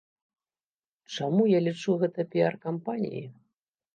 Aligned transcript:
Чаму 1.17 1.43
я 1.51 1.59
лічу 1.67 1.91
гэта 2.03 2.25
піяр-кампаніяй? 2.31 3.27